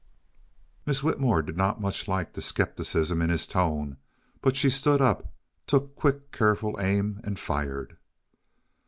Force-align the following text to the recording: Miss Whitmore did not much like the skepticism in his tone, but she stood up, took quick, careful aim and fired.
Miss 0.83 1.03
Whitmore 1.03 1.43
did 1.43 1.55
not 1.55 1.79
much 1.79 2.07
like 2.07 2.33
the 2.33 2.41
skepticism 2.41 3.21
in 3.21 3.29
his 3.29 3.45
tone, 3.45 3.97
but 4.41 4.55
she 4.55 4.67
stood 4.71 4.99
up, 4.99 5.31
took 5.67 5.95
quick, 5.95 6.31
careful 6.31 6.75
aim 6.81 7.21
and 7.23 7.37
fired. 7.37 7.97